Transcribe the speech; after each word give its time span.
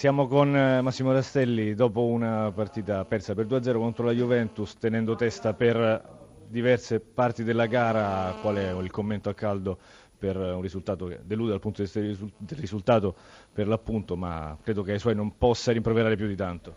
Siamo 0.00 0.26
con 0.28 0.56
eh, 0.56 0.80
Massimo 0.80 1.12
Rastelli 1.12 1.74
dopo 1.74 2.06
una 2.06 2.50
partita 2.52 3.04
persa 3.04 3.34
per 3.34 3.44
2-0 3.44 3.74
contro 3.74 4.06
la 4.06 4.12
Juventus, 4.12 4.78
tenendo 4.78 5.14
testa 5.14 5.52
per 5.52 6.02
diverse 6.48 7.00
parti 7.00 7.44
della 7.44 7.66
gara. 7.66 8.34
Qual 8.40 8.56
è 8.56 8.72
il 8.72 8.90
commento 8.90 9.28
a 9.28 9.34
caldo 9.34 9.76
per 10.16 10.38
un 10.38 10.62
risultato 10.62 11.04
che 11.04 11.20
delude 11.22 11.50
dal 11.50 11.60
punto 11.60 11.82
di 11.82 11.90
vista 11.92 12.00
del 12.00 12.58
risultato 12.58 13.14
per 13.52 13.68
l'appunto, 13.68 14.16
ma 14.16 14.56
credo 14.62 14.82
che 14.82 14.92
ai 14.92 14.98
suoi 14.98 15.14
non 15.14 15.36
possa 15.36 15.70
rimproverare 15.70 16.16
più 16.16 16.28
di 16.28 16.34
tanto. 16.34 16.74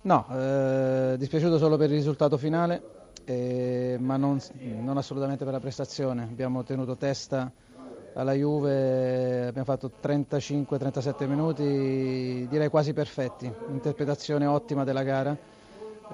No, 0.00 0.26
eh, 0.28 1.14
dispiaciuto 1.16 1.58
solo 1.58 1.76
per 1.76 1.90
il 1.90 1.94
risultato 1.94 2.36
finale, 2.38 2.82
eh, 3.24 3.98
ma 4.00 4.16
non, 4.16 4.40
non 4.80 4.96
assolutamente 4.96 5.44
per 5.44 5.52
la 5.52 5.60
prestazione. 5.60 6.24
Abbiamo 6.24 6.64
tenuto 6.64 6.96
testa 6.96 7.52
alla 8.14 8.32
Juve 8.32 9.46
abbiamo 9.46 9.64
fatto 9.64 9.90
35-37 10.02 11.26
minuti 11.26 12.46
direi 12.48 12.68
quasi 12.68 12.92
perfetti, 12.92 13.50
interpretazione 13.70 14.46
ottima 14.46 14.84
della 14.84 15.02
gara, 15.02 15.36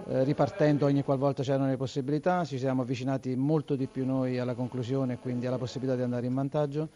eh, 0.09 0.25
ripartendo 0.25 0.87
ogni 0.87 1.03
qualvolta 1.03 1.43
c'erano 1.43 1.69
le 1.69 1.77
possibilità, 1.77 2.45
ci 2.45 2.59
siamo 2.59 2.83
avvicinati 2.83 3.35
molto 3.37 3.77
di 3.77 3.87
più 3.87 4.05
noi 4.05 4.39
alla 4.39 4.55
conclusione 4.55 5.15
e 5.15 5.19
quindi 5.19 5.47
alla 5.47 5.59
possibilità 5.59 5.97
di 5.97 6.03
andare 6.03 6.27
in 6.27 6.35
vantaggio. 6.35 6.89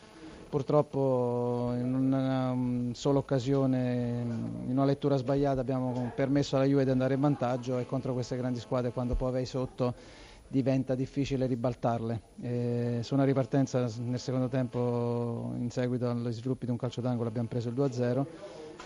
Purtroppo 0.48 1.73
in 1.77 1.95
una 1.95 2.93
sola 2.95 3.19
occasione, 3.19 4.24
in 4.65 4.71
una 4.73 4.87
lettura 4.87 5.16
sbagliata 5.16 5.60
abbiamo 5.60 6.10
permesso 6.15 6.57
alla 6.57 6.65
Juve 6.65 6.85
di 6.85 6.91
andare 6.91 7.15
in 7.15 7.21
vantaggio 7.21 7.79
e 7.79 7.85
contro 7.87 8.15
queste 8.15 8.37
grandi 8.37 8.59
squadre 8.59 8.91
quando 8.93 9.15
poi 9.15 9.30
vai 9.30 9.45
sotto 9.45 9.93
diventa 10.48 10.95
difficile 10.95 11.47
ribaltarle. 11.47 12.20
E 12.41 12.98
su 13.02 13.15
una 13.15 13.25
ripartenza 13.25 13.87
nel 14.01 14.19
secondo 14.19 14.48
tempo, 14.48 15.52
in 15.59 15.71
seguito 15.71 16.09
agli 16.09 16.33
sviluppi 16.33 16.65
di 16.65 16.73
un 16.73 16.79
calcio 16.79 17.01
d'angolo, 17.01 17.29
abbiamo 17.29 17.48
preso 17.48 17.69
il 17.69 17.74
2-0, 17.74 18.24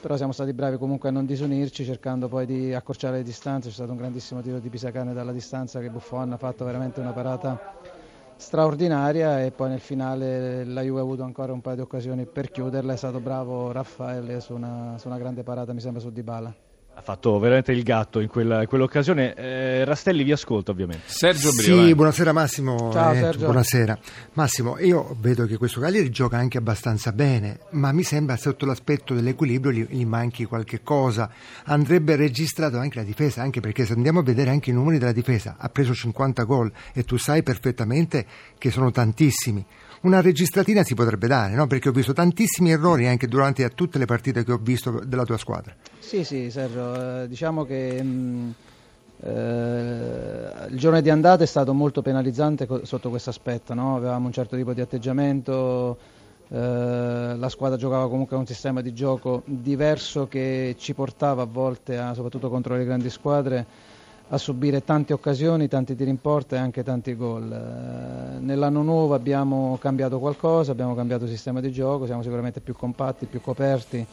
però 0.00 0.16
siamo 0.16 0.32
stati 0.32 0.52
bravi 0.52 0.76
comunque 0.76 1.08
a 1.08 1.12
non 1.12 1.24
disunirci, 1.24 1.84
cercando 1.84 2.28
poi 2.28 2.46
di 2.46 2.74
accorciare 2.74 3.18
le 3.18 3.22
distanze. 3.22 3.68
C'è 3.68 3.74
stato 3.74 3.92
un 3.92 3.98
grandissimo 3.98 4.42
tiro 4.42 4.58
di 4.58 4.68
Pisacane 4.68 5.12
dalla 5.14 5.32
distanza 5.32 5.80
che 5.80 5.88
Buffon 5.88 6.32
ha 6.32 6.36
fatto 6.36 6.64
veramente 6.64 7.00
una 7.00 7.12
parata 7.12 8.00
straordinaria 8.36 9.44
e 9.44 9.52
poi 9.52 9.68
nel 9.68 9.80
finale 9.80 10.64
la 10.64 10.82
Juve 10.82 10.98
ha 10.98 11.02
avuto 11.02 11.22
ancora 11.22 11.52
un 11.52 11.60
paio 11.60 11.76
di 11.76 11.82
occasioni 11.82 12.26
per 12.26 12.50
chiuderla, 12.50 12.92
è 12.92 12.96
stato 12.96 13.20
bravo 13.20 13.70
Raffaele 13.70 14.40
su 14.40 14.52
una, 14.54 14.96
su 14.98 15.06
una 15.06 15.18
grande 15.18 15.44
parata 15.44 15.72
mi 15.72 15.80
sembra 15.80 16.00
su 16.00 16.10
Dybala. 16.10 16.71
Ha 16.94 17.00
fatto 17.00 17.38
veramente 17.38 17.72
il 17.72 17.82
gatto 17.82 18.20
in, 18.20 18.28
quella, 18.28 18.60
in 18.60 18.68
quell'occasione. 18.68 19.34
Eh, 19.34 19.84
Rastelli 19.84 20.22
vi 20.24 20.32
ascolta 20.32 20.70
ovviamente. 20.70 21.04
Sergio 21.06 21.50
Brio. 21.50 21.84
Sì, 21.84 21.94
buonasera 21.94 22.32
Massimo. 22.32 22.90
Ciao, 22.92 23.12
eh, 23.12 23.36
buonasera. 23.36 23.98
Massimo, 24.34 24.78
io 24.78 25.16
vedo 25.18 25.46
che 25.46 25.56
questo 25.56 25.80
Cagliari 25.80 26.10
gioca 26.10 26.36
anche 26.36 26.58
abbastanza 26.58 27.10
bene, 27.12 27.60
ma 27.70 27.92
mi 27.92 28.02
sembra 28.02 28.36
sotto 28.36 28.66
l'aspetto 28.66 29.14
dell'equilibrio 29.14 29.72
gli, 29.72 29.86
gli 29.88 30.04
manchi 30.04 30.44
qualche 30.44 30.82
cosa. 30.82 31.30
Andrebbe 31.64 32.14
registrato 32.14 32.78
anche 32.78 32.98
la 32.98 33.04
difesa, 33.04 33.42
anche 33.42 33.60
perché 33.60 33.86
se 33.86 33.94
andiamo 33.94 34.20
a 34.20 34.22
vedere 34.22 34.50
anche 34.50 34.70
i 34.70 34.74
numeri 34.74 34.98
della 34.98 35.12
difesa, 35.12 35.56
ha 35.58 35.68
preso 35.70 35.94
50 35.94 36.42
gol 36.44 36.70
e 36.92 37.04
tu 37.04 37.16
sai 37.16 37.42
perfettamente 37.42 38.26
che 38.58 38.70
sono 38.70 38.90
tantissimi 38.90 39.64
una 40.02 40.20
registratina 40.20 40.82
si 40.82 40.94
potrebbe 40.94 41.26
dare, 41.26 41.54
no? 41.54 41.66
perché 41.66 41.88
ho 41.88 41.92
visto 41.92 42.12
tantissimi 42.12 42.70
errori 42.70 43.06
anche 43.06 43.28
durante 43.28 43.68
tutte 43.70 43.98
le 43.98 44.04
partite 44.04 44.44
che 44.44 44.52
ho 44.52 44.58
visto 44.60 45.02
della 45.04 45.24
tua 45.24 45.36
squadra. 45.36 45.74
Sì, 45.98 46.24
sì, 46.24 46.50
Sergio, 46.50 47.22
eh, 47.22 47.28
diciamo 47.28 47.64
che 47.64 48.02
mh, 48.02 48.06
mm, 48.06 48.50
eh, 49.24 50.66
il 50.70 50.78
giorno 50.78 51.00
di 51.00 51.10
andata 51.10 51.44
è 51.44 51.46
stato 51.46 51.72
molto 51.72 52.02
penalizzante 52.02 52.66
co- 52.66 52.84
sotto 52.84 53.10
questo 53.10 53.30
aspetto, 53.30 53.74
no? 53.74 53.96
avevamo 53.96 54.26
un 54.26 54.32
certo 54.32 54.56
tipo 54.56 54.72
di 54.72 54.80
atteggiamento, 54.80 55.96
eh, 56.48 57.34
la 57.36 57.48
squadra 57.48 57.78
giocava 57.78 58.08
comunque 58.08 58.36
un 58.36 58.46
sistema 58.46 58.80
di 58.80 58.92
gioco 58.92 59.42
diverso 59.44 60.26
che 60.26 60.74
ci 60.78 60.94
portava 60.94 61.42
a 61.42 61.46
volte, 61.46 61.96
a, 61.96 62.12
soprattutto 62.12 62.50
contro 62.50 62.76
le 62.76 62.84
grandi 62.84 63.08
squadre, 63.08 63.64
a 64.32 64.38
subire 64.38 64.82
tante 64.82 65.12
occasioni, 65.12 65.68
tanti 65.68 65.94
tiri 65.94 66.08
in 66.08 66.18
porta 66.18 66.56
e 66.56 66.58
anche 66.58 66.82
tanti 66.82 67.14
gol. 67.14 67.52
Eh, 67.52 68.38
nell'anno 68.40 68.80
nuovo 68.80 69.12
abbiamo 69.12 69.76
cambiato 69.78 70.18
qualcosa, 70.18 70.72
abbiamo 70.72 70.94
cambiato 70.94 71.26
sistema 71.26 71.60
di 71.60 71.70
gioco, 71.70 72.06
siamo 72.06 72.22
sicuramente 72.22 72.60
più 72.60 72.74
compatti, 72.74 73.26
più 73.26 73.42
coperti, 73.42 74.04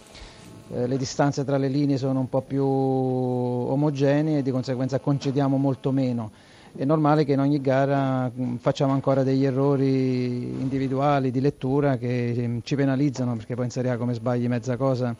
eh, 0.73 0.87
le 0.87 0.97
distanze 0.97 1.45
tra 1.45 1.55
le 1.55 1.69
linee 1.69 1.97
sono 1.97 2.19
un 2.19 2.27
po' 2.27 2.41
più 2.41 2.65
omogenee 2.65 4.39
e 4.39 4.41
di 4.41 4.51
conseguenza 4.51 4.99
concediamo 4.99 5.55
molto 5.55 5.91
meno. 5.91 6.31
È 6.75 6.83
normale 6.83 7.23
che 7.23 7.31
in 7.31 7.39
ogni 7.39 7.61
gara 7.61 8.29
mm, 8.29 8.57
facciamo 8.57 8.91
ancora 8.91 9.23
degli 9.23 9.45
errori 9.45 10.49
individuali 10.59 11.31
di 11.31 11.39
lettura 11.39 11.95
che 11.95 12.35
mm, 12.37 12.57
ci 12.63 12.75
penalizzano 12.75 13.37
perché 13.37 13.55
poi 13.55 13.65
in 13.65 13.71
Serie 13.71 13.91
A 13.91 13.97
come 13.97 14.13
sbagli 14.13 14.49
mezza 14.49 14.75
cosa 14.75 15.15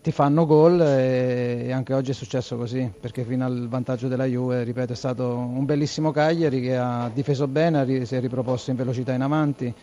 ti 0.00 0.12
fanno 0.12 0.46
gol 0.46 0.80
e 0.80 1.70
anche 1.72 1.92
oggi 1.94 2.10
è 2.10 2.14
successo 2.14 2.56
così 2.56 2.90
perché 2.98 3.24
fino 3.24 3.44
al 3.44 3.68
vantaggio 3.68 4.08
della 4.08 4.24
Juve 4.24 4.64
ripeto 4.64 4.92
è 4.92 4.96
stato 4.96 5.36
un 5.36 5.64
bellissimo 5.64 6.10
Cagliari 6.10 6.60
che 6.60 6.76
ha 6.76 7.10
difeso 7.12 7.46
bene 7.46 8.04
si 8.04 8.14
è 8.14 8.20
riproposto 8.20 8.70
in 8.70 8.76
velocità 8.76 9.12
in 9.12 9.22
avanti 9.22 9.74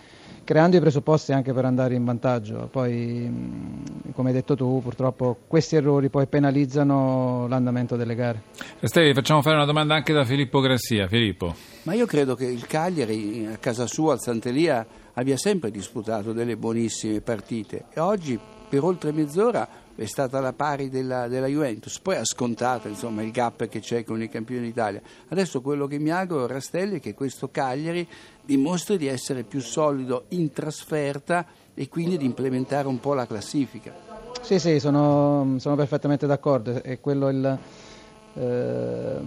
creando 0.45 0.78
i 0.78 0.79
presupposti 0.79 1.34
anche 1.34 1.51
per 1.51 1.66
andare 1.66 1.95
in 1.95 2.06
vantaggio. 2.06 2.69
Poi 2.72 3.84
come 4.13 4.29
hai 4.29 4.34
detto 4.34 4.56
tu 4.56 4.79
purtroppo 4.81 5.40
questi 5.47 5.75
errori 5.75 6.09
poi 6.09 6.28
penalizzano 6.28 7.47
l'andamento 7.50 7.97
delle 7.97 8.16
gare. 8.16 8.44
Stevi 8.81 9.13
facciamo 9.13 9.41
fare 9.41 9.56
una 9.56 9.66
domanda 9.66 9.95
anche 9.95 10.13
da 10.13 10.24
Filippo 10.24 10.62
Grassia. 10.62 11.07
Filippo. 11.07 11.53
Ma 11.84 11.94
io 11.94 12.06
credo 12.06 12.35
che 12.35 12.45
il 12.45 12.66
Cagliari 12.68 13.47
a 13.51 13.57
casa 13.57 13.88
sua 13.88 14.13
al 14.13 14.22
Santelia 14.22 14.85
abbia 15.13 15.35
sempre 15.35 15.72
disputato 15.72 16.31
delle 16.31 16.56
buonissime 16.56 17.22
partite. 17.22 17.85
E 17.94 18.00
oggi 18.00 18.40
per 18.68 18.84
oltre 18.84 19.12
mezz'ora 19.12 19.68
è 19.96 20.06
stata 20.06 20.40
alla 20.40 20.52
pari 20.52 20.90
della, 20.90 21.28
della, 21.28 21.48
Juventus, 21.48 22.00
poi 22.00 22.18
ha 22.18 22.26
scontato 22.26 22.90
insomma, 22.90 23.24
il 23.24 23.31
gap 23.31 23.68
che 23.68 23.80
c'è 23.80 24.03
con 24.03 24.22
i 24.22 24.28
campioni 24.28 24.68
d'Italia. 24.68 25.02
Adesso 25.30 25.62
quello 25.62 25.88
che 25.88 26.00
mi 26.00 26.12
auguro, 26.12 26.48
Rastelli, 26.48 26.98
è 26.98 27.00
che 27.00 27.14
questo 27.14 27.50
Cagliari 27.50 28.06
dimostri 28.42 28.98
di 28.98 29.08
essere 29.08 29.44
più 29.44 29.62
solido 29.62 30.25
in 30.30 30.52
trasferta 30.52 31.46
e 31.74 31.88
quindi 31.88 32.18
di 32.18 32.25
implementare 32.25 32.88
un 32.88 33.00
po' 33.00 33.14
la 33.14 33.25
classifica. 33.25 33.94
Sì, 34.42 34.59
sì, 34.59 34.80
sono, 34.80 35.56
sono 35.59 35.75
perfettamente 35.75 36.28
d'accordo, 36.28 36.84
è 36.84 37.00
quello, 37.00 37.30
il, 37.30 37.58
eh, 38.34 39.18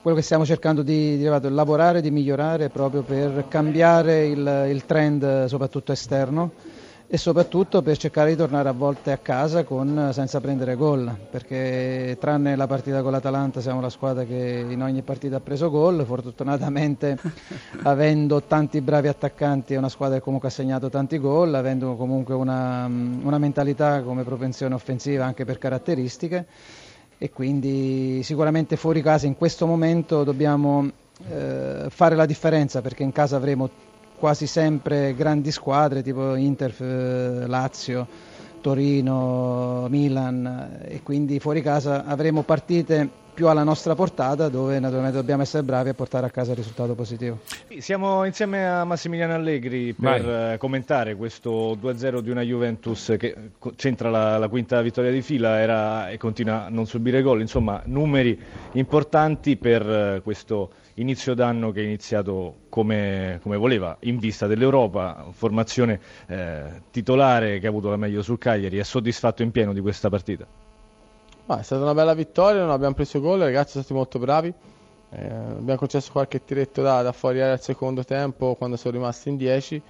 quello 0.00 0.16
che 0.16 0.22
stiamo 0.22 0.46
cercando 0.46 0.82
di, 0.82 1.18
di 1.18 1.24
lavorare, 1.24 2.00
di 2.00 2.10
migliorare 2.10 2.70
proprio 2.70 3.02
per 3.02 3.44
cambiare 3.48 4.26
il, 4.26 4.66
il 4.70 4.86
trend 4.86 5.44
soprattutto 5.44 5.92
esterno 5.92 6.76
e 7.10 7.16
soprattutto 7.16 7.80
per 7.80 7.96
cercare 7.96 8.28
di 8.28 8.36
tornare 8.36 8.68
a 8.68 8.72
volte 8.72 9.12
a 9.12 9.16
casa 9.16 9.64
con, 9.64 10.10
senza 10.12 10.40
prendere 10.40 10.74
gol, 10.74 11.10
perché 11.30 12.18
tranne 12.20 12.54
la 12.54 12.66
partita 12.66 13.00
con 13.00 13.12
l'Atalanta 13.12 13.62
siamo 13.62 13.80
la 13.80 13.88
squadra 13.88 14.24
che 14.24 14.66
in 14.68 14.82
ogni 14.82 15.00
partita 15.00 15.36
ha 15.36 15.40
preso 15.40 15.70
gol, 15.70 16.04
fortunatamente 16.04 17.16
avendo 17.84 18.42
tanti 18.42 18.82
bravi 18.82 19.08
attaccanti 19.08 19.72
è 19.72 19.78
una 19.78 19.88
squadra 19.88 20.18
che 20.18 20.22
comunque 20.22 20.48
ha 20.48 20.52
segnato 20.52 20.90
tanti 20.90 21.16
gol, 21.18 21.54
avendo 21.54 21.96
comunque 21.96 22.34
una, 22.34 22.84
una 22.84 23.38
mentalità 23.38 24.02
come 24.02 24.22
propensione 24.22 24.74
offensiva 24.74 25.24
anche 25.24 25.46
per 25.46 25.56
caratteristiche. 25.56 26.46
E 27.16 27.30
quindi 27.30 28.22
sicuramente 28.22 28.76
fuori 28.76 29.00
casa 29.00 29.26
in 29.26 29.34
questo 29.36 29.66
momento 29.66 30.24
dobbiamo 30.24 30.88
eh, 31.28 31.86
fare 31.88 32.14
la 32.14 32.26
differenza 32.26 32.80
perché 32.80 33.02
in 33.02 33.12
casa 33.12 33.34
avremo 33.36 33.68
quasi 34.18 34.46
sempre 34.46 35.14
grandi 35.14 35.50
squadre 35.52 36.02
tipo 36.02 36.34
Inter, 36.34 36.74
Lazio, 37.48 38.06
Torino, 38.60 39.86
Milan 39.88 40.80
e 40.84 41.02
quindi 41.02 41.38
fuori 41.38 41.62
casa 41.62 42.04
avremo 42.04 42.42
partite 42.42 43.26
più 43.38 43.46
alla 43.46 43.62
nostra 43.62 43.94
portata 43.94 44.48
dove 44.48 44.80
naturalmente 44.80 45.16
dobbiamo 45.16 45.42
essere 45.42 45.62
bravi 45.62 45.90
a 45.90 45.94
portare 45.94 46.26
a 46.26 46.28
casa 46.28 46.50
il 46.50 46.56
risultato 46.56 46.96
positivo. 46.96 47.38
Siamo 47.78 48.24
insieme 48.24 48.68
a 48.68 48.82
Massimiliano 48.82 49.34
Allegri 49.34 49.94
per 49.94 50.24
Vai. 50.24 50.54
Eh, 50.54 50.58
commentare 50.58 51.14
questo 51.14 51.76
2-0 51.80 52.18
di 52.18 52.30
una 52.30 52.42
Juventus 52.42 53.14
che 53.16 53.52
centra 53.76 54.10
la, 54.10 54.38
la 54.38 54.48
quinta 54.48 54.82
vittoria 54.82 55.12
di 55.12 55.22
fila 55.22 55.60
era, 55.60 56.10
e 56.10 56.16
continua 56.16 56.64
a 56.64 56.68
non 56.68 56.86
subire 56.86 57.22
gol, 57.22 57.40
insomma 57.40 57.80
numeri 57.84 58.36
importanti 58.72 59.56
per 59.56 59.88
eh, 59.88 60.20
questo 60.24 60.72
inizio 60.94 61.34
d'anno 61.34 61.70
che 61.70 61.80
è 61.80 61.84
iniziato 61.84 62.62
come, 62.68 63.38
come 63.40 63.56
voleva, 63.56 63.96
in 64.00 64.18
vista 64.18 64.48
dell'Europa, 64.48 65.26
formazione 65.30 66.00
eh, 66.26 66.82
titolare 66.90 67.60
che 67.60 67.66
ha 67.66 67.70
avuto 67.70 67.88
la 67.88 67.96
meglio 67.96 68.20
sul 68.20 68.38
Cagliari, 68.38 68.78
è 68.78 68.82
soddisfatto 68.82 69.44
in 69.44 69.52
pieno 69.52 69.72
di 69.72 69.80
questa 69.80 70.08
partita? 70.08 70.67
Ma 71.48 71.60
è 71.60 71.62
stata 71.62 71.82
una 71.82 71.94
bella 71.94 72.12
vittoria, 72.12 72.60
non 72.60 72.72
abbiamo 72.72 72.92
preso 72.92 73.20
gol, 73.20 73.38
i 73.38 73.44
ragazzi 73.44 73.70
sono 73.70 73.82
stati 73.82 73.98
molto 73.98 74.18
bravi. 74.18 74.52
Eh, 75.10 75.24
abbiamo 75.24 75.76
concesso 75.76 76.12
qualche 76.12 76.44
tiretto 76.44 76.82
da, 76.82 77.00
da 77.00 77.12
fuori 77.12 77.40
al 77.40 77.58
secondo 77.58 78.04
tempo 78.04 78.54
quando 78.54 78.76
sono 78.76 78.92
rimasti 78.98 79.30
in 79.30 79.38
10. 79.38 79.82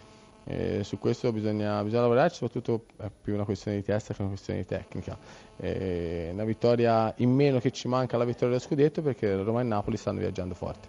Eh, 0.45 0.85
su 0.85 1.01
questo 1.01 1.33
bisogna, 1.33 1.83
bisogna 1.83 2.03
lavorare, 2.03 2.29
soprattutto 2.31 2.85
è 2.99 3.11
più 3.11 3.35
una 3.35 3.43
questione 3.43 3.79
di 3.79 3.83
testa 3.83 4.15
che 4.15 4.21
una 4.21 4.31
questione 4.31 4.61
di 4.61 4.67
tecnica. 4.67 5.19
Eh, 5.57 6.31
una 6.33 6.45
vittoria 6.45 7.13
in 7.17 7.31
meno 7.33 7.59
che 7.59 7.73
ci 7.73 7.89
manca 7.89 8.15
alla 8.15 8.25
vittoria 8.25 8.51
dello 8.51 8.61
scudetto 8.61 9.03
perché 9.03 9.35
Roma 9.43 9.61
e 9.61 9.65
Napoli 9.65 9.97
stanno 9.97 10.21
viaggiando 10.21 10.55
forte. 10.55 10.87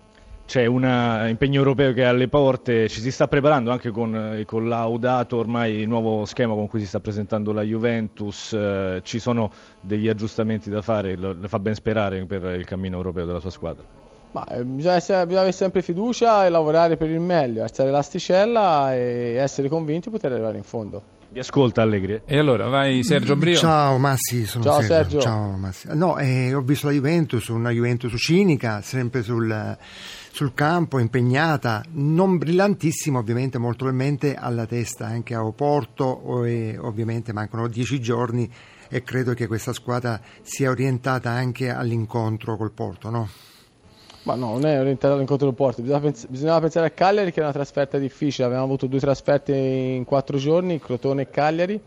C'è 0.49 0.65
un 0.65 0.81
impegno 1.27 1.59
europeo 1.59 1.93
che 1.93 2.01
è 2.01 2.05
alle 2.05 2.27
porte, 2.27 2.89
ci 2.89 3.01
si 3.01 3.11
sta 3.11 3.27
preparando 3.27 3.69
anche 3.69 3.91
con, 3.91 4.41
con 4.47 4.67
l'audato 4.67 5.37
ormai 5.37 5.75
il 5.75 5.87
nuovo 5.87 6.25
schema 6.25 6.55
con 6.55 6.67
cui 6.67 6.79
si 6.79 6.87
sta 6.87 6.99
presentando 6.99 7.51
la 7.51 7.61
Juventus, 7.61 8.53
eh, 8.53 8.99
ci 9.03 9.19
sono 9.19 9.51
degli 9.79 10.07
aggiustamenti 10.07 10.71
da 10.71 10.81
fare, 10.81 11.15
le 11.15 11.47
fa 11.47 11.59
ben 11.59 11.75
sperare 11.75 12.25
per 12.25 12.43
il 12.57 12.65
cammino 12.65 12.97
europeo 12.97 13.27
della 13.27 13.39
sua 13.39 13.51
squadra. 13.51 14.08
Ma, 14.31 14.45
eh, 14.45 14.63
bisogna, 14.63 14.95
essere, 14.95 15.23
bisogna, 15.23 15.41
avere 15.41 15.55
sempre 15.55 15.81
fiducia 15.81 16.45
e 16.45 16.49
lavorare 16.49 16.97
per 16.97 17.09
il 17.09 17.19
meglio, 17.19 17.63
alzare 17.63 17.89
l'asticella 17.89 18.93
e 18.93 19.35
essere 19.35 19.69
convinti 19.69 20.09
di 20.09 20.15
poter 20.15 20.33
arrivare 20.33 20.57
in 20.57 20.63
fondo. 20.63 21.17
Vi 21.31 21.39
ascolta 21.39 21.83
Allegri. 21.83 22.21
E 22.25 22.37
allora 22.39 22.69
vai 22.69 23.03
Sergio 23.03 23.35
Brio. 23.35 23.55
Ciao 23.55 23.99
Massi, 23.99 24.45
sono 24.45 24.63
Ciao 24.63 24.81
Sergio. 24.81 24.93
Sergio. 24.93 25.21
Ciao 25.21 25.57
Massi. 25.57 25.87
No, 25.91 26.17
eh, 26.17 26.53
ho 26.55 26.61
visto 26.61 26.87
la 26.87 26.93
Juventus, 26.93 27.47
una 27.49 27.69
Juventus 27.69 28.13
cinica, 28.17 28.81
sempre 28.81 29.21
sul, 29.21 29.77
sul 30.31 30.53
campo, 30.55 30.97
impegnata, 30.97 31.83
non 31.91 32.39
brillantissima 32.39 33.19
ovviamente, 33.19 33.59
molto 33.59 33.85
probabilmente 33.85 34.33
alla 34.33 34.65
testa 34.65 35.05
anche 35.05 35.35
a 35.35 35.45
Oporto 35.45 36.45
e 36.45 36.77
ovviamente 36.79 37.31
mancano 37.31 37.67
dieci 37.67 37.99
giorni 37.99 38.51
e 38.89 39.03
credo 39.03 39.35
che 39.35 39.45
questa 39.45 39.71
squadra 39.71 40.19
sia 40.41 40.71
orientata 40.71 41.29
anche 41.29 41.69
all'incontro 41.69 42.57
col 42.57 42.71
Porto, 42.71 43.11
no? 43.11 43.29
Ma 44.29 44.35
no, 44.35 44.51
non 44.51 44.65
è 44.67 44.79
orientato 44.79 45.15
all'incontro 45.15 45.47
del 45.47 45.55
Porto, 45.55 45.81
Bisogna 45.81 46.01
pens- 46.01 46.27
bisognava 46.27 46.59
pensare 46.59 46.85
a 46.85 46.91
Cagliari 46.91 47.31
che 47.31 47.39
è 47.39 47.43
una 47.43 47.51
trasferta 47.51 47.97
difficile, 47.97 48.45
abbiamo 48.45 48.63
avuto 48.63 48.85
due 48.85 48.99
trasferte 48.99 49.55
in 49.55 50.03
quattro 50.03 50.37
giorni, 50.37 50.79
Crotone 50.79 51.23
e 51.23 51.29
Cagliari 51.31 51.81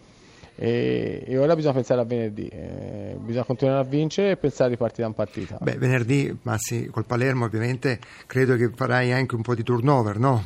e, 0.56 1.22
e 1.24 1.38
ora 1.38 1.54
bisogna 1.54 1.74
pensare 1.74 2.00
a 2.00 2.04
venerdì, 2.04 2.48
eh, 2.48 3.16
bisogna 3.16 3.44
continuare 3.44 3.80
a 3.82 3.84
vincere 3.84 4.30
e 4.32 4.36
pensare 4.38 4.70
di 4.70 4.76
partita 4.76 5.06
in 5.06 5.14
partita. 5.14 5.58
Beh, 5.60 5.76
venerdì, 5.76 6.36
Massi, 6.42 6.86
col 6.86 7.04
Palermo 7.04 7.44
ovviamente 7.44 8.00
credo 8.26 8.56
che 8.56 8.70
farai 8.74 9.12
anche 9.12 9.36
un 9.36 9.42
po' 9.42 9.54
di 9.54 9.62
turnover, 9.62 10.18
no? 10.18 10.44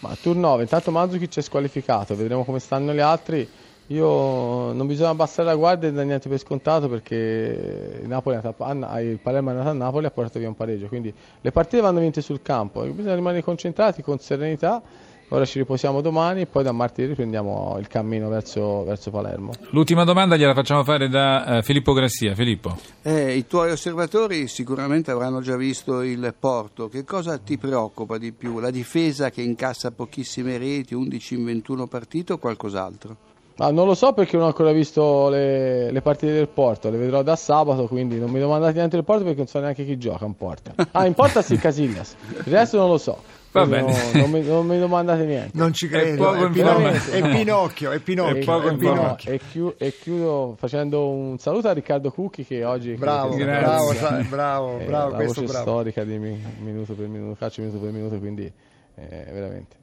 Ma 0.00 0.16
turnover, 0.20 0.62
intanto 0.62 0.90
Mandzukic 0.90 1.36
è 1.36 1.42
squalificato, 1.42 2.16
vedremo 2.16 2.44
come 2.44 2.58
stanno 2.58 2.92
gli 2.92 2.98
altri. 2.98 3.48
Io 3.88 4.72
non 4.72 4.86
bisogna 4.88 5.10
abbassare 5.10 5.46
la 5.46 5.54
guardia 5.54 5.88
e 5.88 5.92
dare 5.92 6.06
niente 6.06 6.28
per 6.28 6.38
scontato 6.38 6.88
perché 6.88 8.00
il, 8.02 8.08
Napoli 8.08 8.36
è 8.36 8.40
a, 8.42 9.00
il 9.00 9.18
Palermo 9.18 9.50
è 9.50 9.52
andato 9.52 9.70
a 9.70 9.74
Napoli 9.74 10.04
e 10.04 10.08
ha 10.08 10.10
portato 10.10 10.40
via 10.40 10.48
un 10.48 10.56
pareggio. 10.56 10.88
Quindi 10.88 11.14
le 11.40 11.52
partite 11.52 11.80
vanno 11.80 12.00
vinte 12.00 12.20
sul 12.20 12.42
campo, 12.42 12.82
bisogna 12.82 13.14
rimanere 13.14 13.44
concentrati 13.44 14.02
con 14.02 14.18
serenità. 14.18 14.82
Ora 15.30 15.44
ci 15.44 15.58
riposiamo 15.58 16.00
domani 16.00 16.42
e 16.42 16.46
poi 16.46 16.62
da 16.62 16.70
martedì 16.70 17.08
riprendiamo 17.08 17.76
il 17.80 17.88
cammino 17.88 18.28
verso, 18.28 18.84
verso 18.84 19.10
Palermo. 19.10 19.52
L'ultima 19.70 20.04
domanda 20.04 20.36
gliela 20.36 20.54
facciamo 20.54 20.84
fare 20.84 21.08
da 21.08 21.58
uh, 21.58 21.62
Filippo 21.62 21.92
Grassia. 21.92 22.34
Filippo. 22.36 22.78
Eh, 23.02 23.36
I 23.36 23.46
tuoi 23.48 23.72
osservatori 23.72 24.46
sicuramente 24.46 25.10
avranno 25.10 25.40
già 25.40 25.56
visto 25.56 26.02
il 26.02 26.32
Porto. 26.38 26.88
Che 26.88 27.04
cosa 27.04 27.38
ti 27.38 27.58
preoccupa 27.58 28.18
di 28.18 28.30
più? 28.30 28.60
La 28.60 28.70
difesa 28.70 29.30
che 29.30 29.42
incassa 29.42 29.90
pochissime 29.90 30.58
reti, 30.58 30.94
11 30.94 31.34
in 31.34 31.44
21 31.44 31.86
partite 31.88 32.32
o 32.34 32.38
qualcos'altro? 32.38 33.25
Ah, 33.58 33.70
non 33.70 33.86
lo 33.86 33.94
so 33.94 34.12
perché 34.12 34.36
non 34.36 34.44
ho 34.44 34.48
ancora 34.48 34.70
visto 34.72 35.28
le, 35.30 35.90
le, 35.90 36.02
partite 36.02 36.32
del 36.32 36.48
Porto, 36.48 36.90
le 36.90 36.98
vedrò 36.98 37.22
da 37.22 37.36
sabato, 37.36 37.86
quindi 37.86 38.18
non 38.18 38.30
mi 38.30 38.38
domandate 38.38 38.74
niente 38.74 38.96
del 38.96 39.04
Porto 39.04 39.22
perché 39.22 39.38
non 39.38 39.46
so 39.46 39.60
neanche 39.60 39.84
chi 39.86 39.96
gioca 39.96 40.26
in 40.26 40.36
porta. 40.36 40.74
Ah, 40.92 41.06
in 41.06 41.14
porta 41.14 41.40
sì 41.40 41.56
Casillas, 41.56 42.16
il 42.44 42.52
resto 42.52 42.76
non 42.76 42.90
lo 42.90 42.98
so. 42.98 43.18
Va 43.56 43.64
bene. 43.64 43.90
No, 43.90 44.20
non, 44.20 44.30
mi, 44.30 44.42
non, 44.42 44.66
mi, 44.66 44.78
domandate 44.78 45.24
niente. 45.24 45.50
Non 45.54 45.72
ci 45.72 45.88
credo, 45.88 46.34
è, 46.34 46.44
è, 46.44 46.50
Pino- 46.50 46.78
è 46.78 47.28
Pinocchio, 47.30 47.90
è 47.90 47.98
Pinocchio. 48.00 48.60
È 48.60 48.68
è 48.68 48.76
Pinocchio. 48.76 49.32
E, 49.32 49.40
chiu- 49.50 49.74
e, 49.78 49.94
chiudo 49.98 50.54
facendo 50.58 51.08
un 51.08 51.38
saluto 51.38 51.68
a 51.68 51.72
Riccardo 51.72 52.10
Cucchi 52.10 52.44
che 52.44 52.64
oggi... 52.64 52.92
Bravo, 52.92 53.34
che 53.34 53.44
bravo, 53.44 53.94
bravo, 54.28 54.78
è 54.78 54.84
bravo, 54.84 55.10
la 55.16 55.24
voce 55.24 55.42
bravo. 55.44 55.62
storica 55.62 56.04
di 56.04 56.18
minuto 56.18 56.92
per 56.92 57.06
minuto, 57.08 57.36
calcio 57.38 57.62
minuto 57.62 57.78
per 57.78 57.90
minuto, 57.92 58.18
quindi 58.18 58.44
eh, 58.44 59.26
veramente... 59.32 59.74